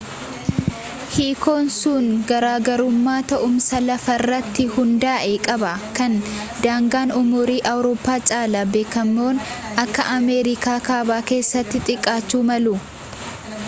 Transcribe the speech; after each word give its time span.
hiikoon 1.15 1.67
sun 1.73 2.05
garaagarummaa 2.31 3.17
taa'umsa 3.31 3.81
lafaarratti 3.89 4.65
hundaa'e 4.77 5.35
qaba 5.49 5.75
kan 6.01 6.17
daangaan 6.65 7.13
umurii 7.21 7.59
awurooppaa 7.75 8.17
caalaa 8.33 8.65
bakkeewwan 8.73 9.45
akka 9.85 10.07
ameerikaa 10.17 10.79
kaabaa 10.91 11.21
keessatti 11.33 11.83
xiqqaachuu 11.91 12.43
malu 12.53 12.75